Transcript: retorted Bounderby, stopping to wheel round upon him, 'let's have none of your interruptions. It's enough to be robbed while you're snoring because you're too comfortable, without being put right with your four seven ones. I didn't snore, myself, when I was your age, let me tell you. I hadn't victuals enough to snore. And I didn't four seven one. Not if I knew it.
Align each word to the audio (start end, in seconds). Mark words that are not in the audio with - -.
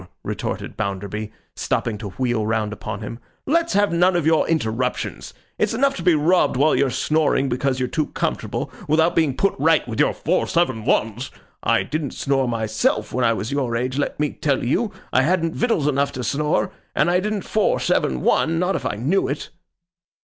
retorted 0.23 0.75
Bounderby, 0.75 1.31
stopping 1.55 1.95
to 1.99 2.09
wheel 2.09 2.43
round 2.43 2.73
upon 2.73 3.01
him, 3.01 3.19
'let's 3.45 3.73
have 3.73 3.91
none 3.93 4.15
of 4.15 4.25
your 4.25 4.47
interruptions. 4.47 5.31
It's 5.59 5.75
enough 5.75 5.95
to 5.97 6.01
be 6.01 6.15
robbed 6.15 6.57
while 6.57 6.75
you're 6.75 6.89
snoring 6.89 7.49
because 7.49 7.77
you're 7.79 7.87
too 7.87 8.07
comfortable, 8.07 8.71
without 8.87 9.15
being 9.15 9.37
put 9.37 9.53
right 9.59 9.87
with 9.87 9.99
your 9.99 10.15
four 10.15 10.47
seven 10.47 10.85
ones. 10.85 11.29
I 11.61 11.83
didn't 11.83 12.15
snore, 12.15 12.47
myself, 12.47 13.13
when 13.13 13.23
I 13.23 13.33
was 13.33 13.51
your 13.51 13.75
age, 13.75 13.99
let 13.99 14.19
me 14.19 14.31
tell 14.31 14.63
you. 14.65 14.91
I 15.13 15.21
hadn't 15.21 15.53
victuals 15.53 15.85
enough 15.87 16.11
to 16.13 16.23
snore. 16.23 16.71
And 16.95 17.07
I 17.11 17.19
didn't 17.19 17.43
four 17.43 17.79
seven 17.79 18.21
one. 18.21 18.57
Not 18.57 18.75
if 18.75 18.87
I 18.87 18.95
knew 18.95 19.27
it. 19.27 19.49